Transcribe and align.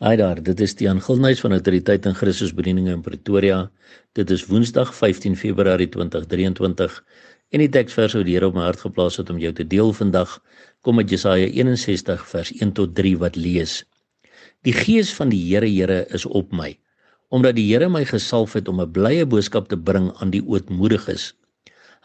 Haai 0.00 0.16
daar, 0.16 0.38
dit 0.40 0.60
is 0.64 0.72
Tiaan 0.72 1.02
Gilnuys 1.04 1.42
van 1.44 1.52
Autoriteit 1.52 2.06
in 2.08 2.14
Christus 2.16 2.54
Bedieninge 2.56 2.94
in 2.94 3.02
Pretoria. 3.04 3.58
Dit 4.16 4.30
is 4.32 4.46
Woensdag 4.48 4.94
15 4.96 5.34
Februarie 5.36 5.90
2023 5.92 6.94
en 7.52 7.60
die 7.60 7.68
teksvers 7.68 8.14
wat 8.16 8.24
die 8.24 8.38
Here 8.38 8.48
op 8.48 8.56
my 8.56 8.64
hart 8.64 8.80
geplaas 8.80 9.20
het 9.20 9.28
om 9.28 9.36
jou 9.42 9.50
te 9.52 9.66
deel 9.68 9.92
vandag 9.98 10.38
kom 10.80 11.02
uit 11.02 11.12
Jesaja 11.12 11.50
61 11.52 12.24
vers 12.30 12.52
1 12.56 12.72
tot 12.78 12.94
3 12.96 13.18
wat 13.20 13.36
lees. 13.36 13.74
Die 14.64 14.72
gees 14.72 15.12
van 15.18 15.34
die 15.34 15.42
Here 15.50 15.68
Here 15.68 16.06
is 16.16 16.24
op 16.24 16.48
my 16.48 16.70
omdat 17.28 17.58
die 17.60 17.66
Here 17.68 17.92
my 17.92 18.06
gesalf 18.08 18.56
het 18.56 18.72
om 18.72 18.80
'n 18.80 18.92
blye 18.96 19.28
boodskap 19.28 19.68
te 19.68 19.76
bring 19.76 20.08
aan 20.16 20.32
die 20.32 20.40
ootmoediges. 20.40 21.34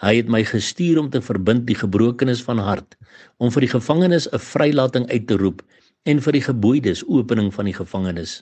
Hy 0.04 0.18
het 0.20 0.28
my 0.28 0.44
gestuur 0.44 1.00
om 1.00 1.10
te 1.10 1.24
verbind 1.24 1.64
die 1.66 1.80
gebrokenes 1.80 2.44
van 2.44 2.60
hart, 2.60 2.98
om 3.40 3.52
vir 3.52 3.62
die 3.62 3.72
gevangenes 3.72 4.28
'n 4.28 4.40
vrylating 4.52 5.08
uit 5.08 5.28
te 5.28 5.40
roep 5.40 5.64
en 6.06 6.22
vir 6.22 6.38
die 6.38 6.46
geboeides 6.46 7.04
opening 7.10 7.52
van 7.54 7.70
die 7.70 7.78
gevangenis 7.78 8.40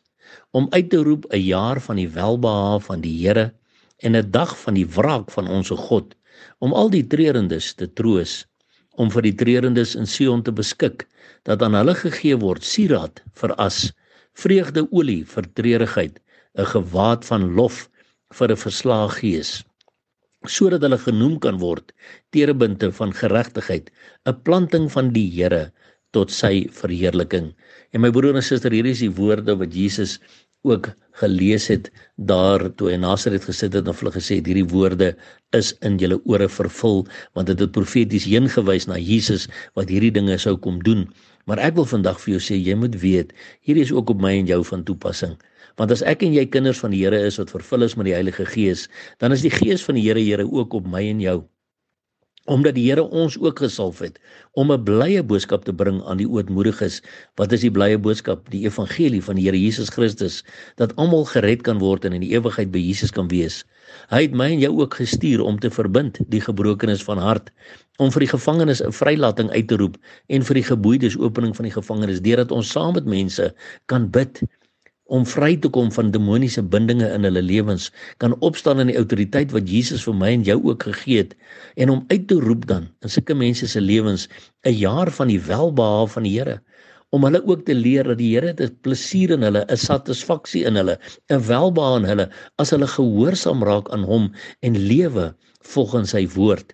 om 0.57 0.67
uit 0.75 0.89
te 0.91 0.99
roep 1.07 1.25
'n 1.31 1.43
jaar 1.43 1.79
van 1.81 1.95
die 2.01 2.09
welbehae 2.09 2.79
van 2.87 3.01
die 3.01 3.15
Here 3.21 3.53
en 4.03 4.15
'n 4.15 4.31
dag 4.31 4.57
van 4.63 4.73
die 4.73 4.87
wraak 4.97 5.31
van 5.31 5.47
ons 5.47 5.69
God 5.69 6.15
om 6.59 6.73
al 6.73 6.89
die 6.89 7.07
treurendes 7.07 7.73
te 7.73 7.87
troos 7.87 8.45
om 8.95 9.11
vir 9.11 9.21
die 9.21 9.35
treurendes 9.35 9.95
in 9.95 10.05
Sion 10.05 10.43
te 10.43 10.51
beskik 10.51 11.07
dat 11.43 11.61
aan 11.61 11.75
hulle 11.79 11.95
gegee 11.95 12.35
word 12.35 12.63
sieraad 12.63 13.23
vir 13.41 13.55
as 13.55 13.91
vreugdeolie 14.33 15.23
vir 15.25 15.47
treurigheid 15.59 16.19
'n 16.57 16.65
gewaad 16.75 17.25
van 17.25 17.53
lof 17.55 17.89
vir 18.33 18.51
'n 18.51 18.63
verslae 18.65 19.09
gees 19.19 19.63
sodat 20.45 20.81
hulle 20.81 20.97
genoem 20.97 21.39
kan 21.39 21.57
word 21.59 21.93
terebinte 22.35 22.91
van 22.91 23.13
geregtigheid 23.13 23.89
'n 24.25 24.41
planting 24.43 24.91
van 24.91 25.13
die 25.13 25.29
Here 25.31 25.71
tot 26.13 26.31
sy 26.33 26.67
verheerliking. 26.81 27.51
En 27.93 28.03
my 28.05 28.11
broer 28.13 28.37
en 28.37 28.45
suster, 28.45 28.73
hierdie 28.73 28.95
is 28.95 29.03
die 29.03 29.13
woorde 29.13 29.57
wat 29.59 29.75
Jesus 29.75 30.19
ook 30.63 30.93
gelees 31.19 31.67
het 31.67 31.89
daar 32.15 32.69
toe 32.79 32.89
hy 32.89 32.97
in 32.97 33.03
Nasaret 33.03 33.43
gesit 33.45 33.75
het 33.75 33.87
en 33.87 33.97
hulle 33.99 34.13
gesê 34.15 34.39
het 34.39 34.47
hierdie 34.47 34.67
woorde 34.71 35.11
is 35.57 35.73
in 35.85 35.99
julle 36.01 36.17
ore 36.23 36.47
vervul 36.49 37.03
want 37.37 37.51
dit 37.51 37.59
het 37.59 37.73
profeties 37.75 38.25
heen 38.29 38.47
gewys 38.49 38.87
na 38.89 38.97
Jesus 38.97 39.49
wat 39.77 39.91
hierdie 39.91 40.13
dinge 40.15 40.37
sou 40.39 40.55
kom 40.57 40.79
doen. 40.87 41.05
Maar 41.45 41.59
ek 41.59 41.75
wil 41.77 41.87
vandag 41.89 42.21
vir 42.23 42.37
jou 42.37 42.43
sê 42.47 42.57
jy 42.57 42.77
moet 42.79 42.95
weet, 43.01 43.33
hierdie 43.67 43.83
is 43.83 43.91
ook 43.91 44.15
op 44.15 44.23
my 44.23 44.31
en 44.39 44.47
jou 44.47 44.61
van 44.71 44.85
toepassing. 44.87 45.35
Want 45.77 45.91
as 45.91 46.03
ek 46.07 46.23
en 46.23 46.33
jy 46.35 46.45
kinders 46.47 46.79
van 46.79 46.93
die 46.93 47.01
Here 47.03 47.19
is 47.27 47.39
wat 47.41 47.51
vervul 47.51 47.83
is 47.83 47.97
met 47.99 48.07
die 48.07 48.15
Heilige 48.15 48.45
Gees, 48.47 48.87
dan 49.19 49.35
is 49.35 49.43
die 49.43 49.51
Gees 49.51 49.83
van 49.83 49.97
die 49.99 50.05
Here 50.05 50.21
Here 50.21 50.45
ook 50.47 50.77
op 50.77 50.87
my 50.87 51.03
en 51.09 51.21
jou 51.23 51.41
omdat 52.45 52.75
die 52.75 52.89
Here 52.89 53.03
ons 53.03 53.37
ook 53.39 53.59
gesalf 53.63 53.99
het 54.03 54.19
om 54.59 54.71
'n 54.71 54.83
blye 54.83 55.23
boodskap 55.23 55.63
te 55.63 55.73
bring 55.73 56.03
aan 56.03 56.17
die 56.17 56.27
ootmoediges. 56.27 57.01
Wat 57.35 57.51
is 57.51 57.61
die 57.61 57.71
blye 57.71 57.97
boodskap? 57.97 58.49
Die 58.49 58.65
evangelie 58.65 59.23
van 59.23 59.35
die 59.35 59.45
Here 59.45 59.59
Jesus 59.59 59.89
Christus 59.89 60.43
dat 60.75 60.95
almal 60.95 61.25
gered 61.25 61.61
kan 61.61 61.79
word 61.79 62.05
en 62.05 62.13
in 62.13 62.21
die 62.21 62.35
ewigheid 62.35 62.71
by 62.71 62.79
Jesus 62.79 63.11
kan 63.11 63.27
wees. 63.27 63.63
Hy 64.09 64.21
het 64.21 64.33
my 64.33 64.51
en 64.51 64.59
jou 64.59 64.81
ook 64.81 64.93
gestuur 64.93 65.41
om 65.41 65.59
te 65.59 65.69
verbind 65.69 66.19
die 66.27 66.41
gebrokenes 66.41 67.03
van 67.03 67.17
hart, 67.17 67.51
om 67.97 68.11
vir 68.11 68.19
die 68.19 68.31
gevangenes 68.33 68.81
'n 68.81 68.91
vrylating 68.91 69.49
uit 69.51 69.67
te 69.67 69.77
roep 69.77 69.97
en 70.27 70.43
vir 70.43 70.53
die 70.53 70.63
geboeides 70.63 71.17
opening 71.17 71.55
van 71.55 71.63
die 71.63 71.73
gevangenes 71.73 72.21
deurdat 72.21 72.51
ons 72.51 72.71
saam 72.71 72.93
met 72.93 73.05
mense 73.05 73.53
kan 73.85 74.09
bid 74.09 74.41
om 75.05 75.25
vry 75.27 75.55
te 75.59 75.69
kom 75.69 75.91
van 75.91 76.11
demoniese 76.11 76.63
bindinge 76.63 77.09
in 77.15 77.27
hulle 77.27 77.41
lewens 77.43 77.89
kan 78.23 78.35
opstaan 78.39 78.79
in 78.79 78.91
die 78.91 78.97
autoriteit 78.99 79.51
wat 79.51 79.69
Jesus 79.69 80.05
vir 80.07 80.15
my 80.15 80.31
en 80.37 80.45
jou 80.47 80.59
ook 80.63 80.87
gegee 80.89 81.23
het 81.25 81.35
en 81.75 81.89
om 81.89 82.05
uit 82.07 82.27
te 82.27 82.39
roep 82.39 82.67
dan 82.67 82.87
in 83.03 83.11
sulke 83.11 83.35
mense 83.35 83.67
se 83.67 83.81
lewens 83.81 84.27
'n 84.63 84.77
jaar 84.79 85.11
van 85.11 85.27
die 85.27 85.39
welbehae 85.39 86.07
van 86.07 86.23
die 86.23 86.39
Here 86.39 86.61
om 87.13 87.23
hulle 87.27 87.43
ook 87.45 87.65
te 87.65 87.75
leer 87.77 88.07
dat 88.09 88.17
die 88.17 88.31
Here 88.33 88.53
dit 88.57 88.81
plesier 88.81 89.35
in 89.35 89.45
hulle, 89.45 89.65
'n 89.69 89.77
satisfaksie 89.77 90.63
in 90.65 90.75
hulle, 90.75 90.97
'n 91.29 91.41
welbehae 91.49 91.99
in 92.01 92.07
hulle 92.11 92.29
as 92.57 92.71
hulle 92.73 92.87
gehoorsaam 92.87 93.61
raak 93.63 93.91
aan 93.93 94.03
hom 94.03 94.31
en 94.61 94.79
lewe 94.87 95.35
volgens 95.73 96.09
sy 96.15 96.25
woord. 96.35 96.73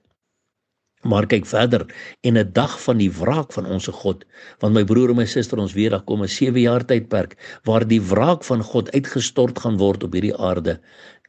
Maar 1.07 1.25
kyk 1.31 1.45
verder 1.47 1.85
en 2.27 2.37
'n 2.37 2.51
dag 2.53 2.73
van 2.83 2.97
die 2.97 3.11
wraak 3.11 3.53
van 3.55 3.65
ons 3.65 3.87
God, 3.87 4.25
want 4.59 4.73
my 4.73 4.83
broer 4.83 5.09
en 5.09 5.15
my 5.15 5.25
suster 5.25 5.59
ons 5.59 5.73
weet 5.73 5.91
daar 5.91 6.03
kom 6.03 6.23
'n 6.23 6.27
7 6.27 6.61
jaar 6.61 6.85
tydperk 6.85 7.37
waar 7.63 7.87
die 7.87 8.01
wraak 8.01 8.43
van 8.43 8.63
God 8.63 8.91
uitgestort 8.91 9.59
gaan 9.59 9.77
word 9.77 10.03
op 10.03 10.13
hierdie 10.13 10.35
aarde. 10.35 10.79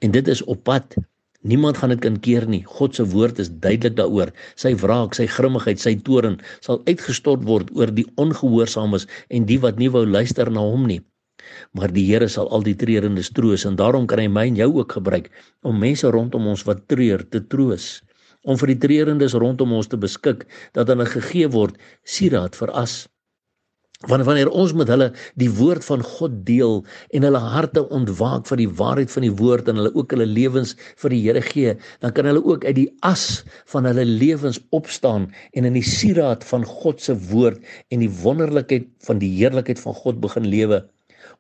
En 0.00 0.10
dit 0.10 0.28
is 0.28 0.42
op 0.42 0.64
pad. 0.64 0.96
Niemand 1.42 1.76
gaan 1.76 1.88
dit 1.88 2.00
kan 2.00 2.20
keer 2.20 2.48
nie. 2.48 2.64
God 2.66 2.94
se 2.94 3.06
woord 3.06 3.38
is 3.38 3.50
duidelik 3.50 3.96
daaroor. 3.96 4.32
Sy 4.54 4.74
wraak, 4.74 5.14
sy 5.14 5.26
grimmigheid, 5.26 5.80
sy 5.80 5.94
toorn 5.94 6.40
sal 6.60 6.82
uitgestort 6.84 7.44
word 7.44 7.70
oor 7.76 7.94
die 7.94 8.06
ongehoorsaames 8.16 9.06
en 9.28 9.46
die 9.46 9.60
wat 9.60 9.78
nie 9.78 9.90
wou 9.90 10.06
luister 10.06 10.50
na 10.50 10.60
hom 10.60 10.86
nie. 10.86 11.00
Maar 11.72 11.92
die 11.92 12.06
Here 12.10 12.28
sal 12.28 12.50
al 12.50 12.62
die 12.62 12.74
treurendes 12.74 13.30
troos 13.30 13.64
en 13.64 13.76
daarom 13.76 14.06
kan 14.06 14.18
hy 14.18 14.28
my 14.28 14.46
en 14.46 14.56
jou 14.56 14.72
ook 14.78 14.92
gebruik 14.92 15.30
om 15.62 15.78
mense 15.78 16.10
rondom 16.10 16.46
ons 16.46 16.64
wat 16.64 16.88
treur 16.88 17.28
te 17.30 17.46
troos 17.46 18.02
om 18.44 18.58
vir 18.60 18.74
die 18.74 18.80
treurendes 18.86 19.36
rondom 19.36 19.72
ons 19.76 19.90
te 19.90 20.00
beskik 20.00 20.46
dat 20.76 20.88
hulle 20.88 21.08
gegee 21.08 21.48
word 21.52 21.80
sieraad 22.08 22.56
vir 22.56 22.72
as. 22.76 23.02
Want 24.08 24.24
wanneer 24.24 24.48
ons 24.48 24.72
met 24.72 24.88
hulle 24.88 25.10
die 25.36 25.50
woord 25.52 25.84
van 25.84 26.00
God 26.00 26.38
deel 26.48 26.78
en 27.12 27.26
hulle 27.26 27.40
harte 27.52 27.82
ontwaak 27.92 28.46
vir 28.48 28.62
die 28.62 28.68
waarheid 28.78 29.12
van 29.12 29.26
die 29.26 29.34
woord 29.42 29.68
en 29.68 29.76
hulle 29.76 29.92
ook 29.92 30.14
hulle 30.16 30.24
lewens 30.24 30.72
vir 31.02 31.12
die 31.12 31.18
Here 31.26 31.42
gee, 31.44 31.74
dan 32.00 32.14
kan 32.16 32.24
hulle 32.24 32.40
ook 32.40 32.64
uit 32.64 32.78
die 32.78 32.88
as 33.04 33.42
van 33.68 33.84
hulle 33.84 34.06
lewens 34.08 34.56
opstaan 34.72 35.28
en 35.52 35.68
in 35.68 35.76
die 35.76 35.84
sieraad 35.84 36.46
van 36.48 36.64
God 36.64 37.04
se 37.04 37.18
woord 37.28 37.60
en 37.92 38.00
die 38.00 38.12
wonderlikheid 38.22 38.88
van 39.04 39.20
die 39.20 39.34
heerlikheid 39.36 39.84
van 39.84 39.98
God 40.00 40.24
begin 40.24 40.48
lewe 40.48 40.80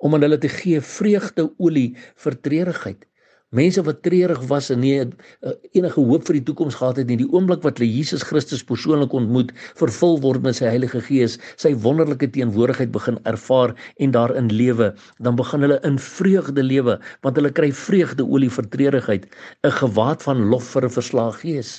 om 0.04 0.14
aan 0.14 0.24
hulle 0.24 0.38
te 0.40 0.52
gee 0.52 0.80
vreugde 0.84 1.48
olie 1.56 1.94
vir 2.24 2.36
treurigheid 2.44 3.08
Mense 3.50 3.82
wat 3.82 4.04
treurig 4.06 4.42
was 4.46 4.68
en 4.70 4.78
nie 4.78 4.92
uh, 5.02 5.52
enige 5.74 6.02
hoop 6.06 6.28
vir 6.28 6.36
die 6.36 6.44
toekoms 6.46 6.76
gehad 6.78 7.00
het 7.00 7.08
nie, 7.10 7.16
die 7.18 7.26
oomblik 7.34 7.64
wat 7.66 7.80
hulle 7.80 7.88
Jesus 7.90 8.22
Christus 8.28 8.62
persoonlik 8.68 9.10
ontmoet, 9.18 9.50
vervul 9.80 10.20
word 10.22 10.44
met 10.46 10.60
sy 10.60 10.68
Heilige 10.70 11.00
Gees, 11.02 11.34
sy 11.58 11.72
wonderlike 11.82 12.28
teenwoordigheid 12.36 12.92
begin 12.94 13.18
ervaar 13.26 13.74
en 13.98 14.14
daarin 14.14 14.52
lewe, 14.54 14.92
dan 15.18 15.34
begin 15.40 15.66
hulle 15.66 15.80
in 15.88 15.98
vreugde 15.98 16.62
lewe, 16.62 17.00
want 17.26 17.42
hulle 17.42 17.50
kry 17.56 17.72
vreugdeolie 17.74 18.52
vir 18.54 18.70
treurigheid, 18.76 19.26
'n 19.66 19.78
gewaad 19.82 20.22
van 20.22 20.46
lof 20.54 20.70
vir 20.76 20.86
'n 20.86 20.98
verslae 21.00 21.34
gees. 21.42 21.72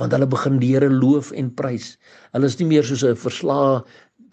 Want 0.00 0.16
hulle 0.16 0.26
begin 0.26 0.56
die 0.58 0.72
Here 0.72 0.88
loof 0.88 1.30
en 1.36 1.52
prys. 1.54 1.98
Hulle 2.32 2.48
is 2.48 2.56
nie 2.58 2.66
meer 2.72 2.82
soos 2.82 3.04
'n 3.04 3.14
verslae 3.14 3.84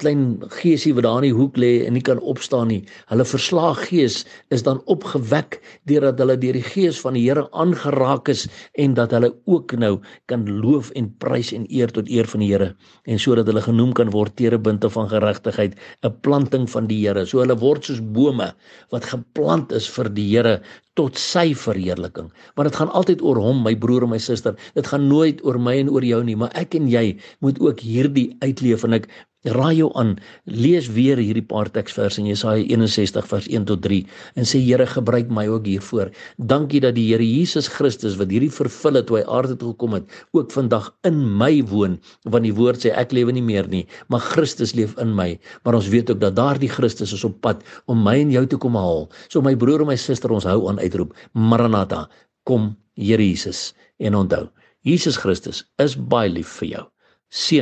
klein 0.02 0.42
geesie 0.58 0.94
wat 0.98 1.06
daar 1.06 1.22
in 1.22 1.30
die 1.30 1.38
hoek 1.38 1.58
lê 1.62 1.72
en 1.86 1.96
nie 1.96 2.04
kan 2.06 2.20
opstaan 2.34 2.72
nie. 2.72 2.82
Hulle 3.12 3.26
verslaag 3.28 3.84
gees 3.90 4.22
is 4.54 4.66
dan 4.68 4.82
opgewek 4.92 5.60
deurdat 5.90 6.20
hulle 6.22 6.38
deur 6.42 6.58
die 6.58 6.66
gees 6.66 7.00
van 7.04 7.18
die 7.18 7.24
Here 7.28 7.46
aangeraak 7.64 8.32
is 8.34 8.48
en 8.82 8.96
dat 8.98 9.14
hulle 9.16 9.32
ook 9.46 9.76
nou 9.80 9.94
kan 10.32 10.46
loof 10.50 10.92
en 11.00 11.12
prys 11.24 11.54
en 11.56 11.68
eer 11.70 11.94
tot 11.94 12.10
eer 12.10 12.30
van 12.34 12.44
die 12.44 12.52
Here 12.52 12.72
en 13.06 13.22
sodat 13.22 13.50
hulle 13.50 13.64
genoem 13.66 13.94
kan 13.98 14.12
word 14.14 14.36
terebinte 14.40 14.90
van 14.90 15.10
geregtigheid, 15.12 15.78
'n 16.04 16.14
planting 16.22 16.70
van 16.70 16.88
die 16.88 17.02
Here. 17.06 17.26
So 17.26 17.40
hulle 17.40 17.58
word 17.58 17.86
soos 17.86 18.02
bome 18.02 18.54
wat 18.92 19.06
geplant 19.06 19.72
is 19.72 19.88
vir 19.88 20.10
die 20.10 20.30
Here 20.36 20.62
tot 21.00 21.18
sy 21.18 21.54
verheerliking. 21.56 22.32
Want 22.56 22.70
dit 22.70 22.76
gaan 22.76 22.92
altyd 22.92 23.22
oor 23.24 23.40
hom, 23.40 23.64
my 23.64 23.76
broer 23.80 24.04
en 24.04 24.12
my 24.12 24.20
suster. 24.20 24.58
Dit 24.76 24.88
gaan 24.92 25.08
nooit 25.08 25.40
oor 25.48 25.60
my 25.60 25.78
en 25.80 25.90
oor 25.90 26.04
jou 26.04 26.24
nie, 26.24 26.36
maar 26.36 26.52
ek 26.60 26.76
en 26.76 26.90
jy 26.92 27.18
moet 27.40 27.60
ook 27.64 27.80
hierdie 27.80 28.36
uitleef 28.44 28.84
en 28.84 29.00
ek 29.00 29.08
Raai 29.42 29.80
jou 29.80 29.88
aan, 29.98 30.20
lees 30.46 30.86
weer 30.94 31.18
hierdie 31.18 31.42
paar 31.42 31.66
teksverse 31.74 32.20
in 32.22 32.28
Jesaja 32.30 32.62
61 32.62 33.26
vers 33.26 33.48
1 33.50 33.64
tot 33.72 33.80
3 33.82 34.04
en 34.38 34.46
sê 34.46 34.60
Here 34.62 34.86
gebruik 34.86 35.32
my 35.34 35.48
ook 35.50 35.66
hiervoor. 35.66 36.12
Dankie 36.38 36.82
dat 36.84 36.94
die 36.94 37.08
Here 37.08 37.26
Jesus 37.26 37.66
Christus 37.74 38.20
wat 38.20 38.30
hierdie 38.30 38.52
vervul 38.54 39.00
het 39.00 39.10
toe 39.10 39.18
hy 39.18 39.24
aarde 39.26 39.58
toe 39.58 39.72
gekom 39.72 39.98
het, 39.98 40.06
ook 40.38 40.54
vandag 40.54 40.92
in 41.10 41.18
my 41.42 41.64
woon, 41.74 41.98
want 42.30 42.46
die 42.46 42.54
woord 42.54 42.86
sê 42.86 42.94
ek 42.94 43.18
lewe 43.18 43.34
nie 43.34 43.42
meer 43.42 43.66
nie, 43.66 43.88
maar 44.14 44.22
Christus 44.22 44.76
leef 44.78 44.94
in 45.02 45.18
my. 45.18 45.34
Maar 45.66 45.80
ons 45.82 45.90
weet 45.90 46.14
ook 46.14 46.22
dat 46.22 46.38
daardie 46.38 46.70
Christus 46.70 47.18
is 47.18 47.26
op 47.26 47.42
pad 47.42 47.66
om 47.90 48.06
my 48.06 48.20
en 48.22 48.30
jou 48.38 48.46
te 48.46 48.62
kom 48.62 48.78
haal. 48.78 49.08
So 49.26 49.42
my 49.42 49.58
broer 49.58 49.82
en 49.82 49.90
my 49.90 49.98
suster, 49.98 50.30
ons 50.30 50.46
hou 50.46 50.68
aan 50.70 50.78
uitroep, 50.86 51.18
Maranatha, 51.34 52.06
kom 52.46 52.76
Here 52.94 53.26
Jesus 53.26 53.72
en 53.98 54.22
onthou, 54.22 54.52
Jesus 54.86 55.18
Christus 55.18 55.66
is 55.82 55.98
baie 55.98 56.30
lief 56.30 56.60
vir 56.62 56.76
jou. 56.76 56.88
Seën 57.32 57.60